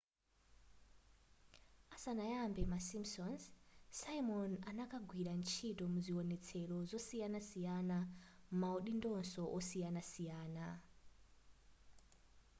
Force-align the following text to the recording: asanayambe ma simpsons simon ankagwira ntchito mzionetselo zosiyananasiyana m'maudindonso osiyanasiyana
asanayambe 1.95 2.61
ma 2.71 2.79
simpsons 2.89 3.43
simon 3.99 4.51
ankagwira 4.69 5.31
ntchito 5.39 5.83
mzionetselo 5.95 6.77
zosiyananasiyana 6.91 7.97
m'maudindonso 8.09 9.41
osiyanasiyana 9.57 10.67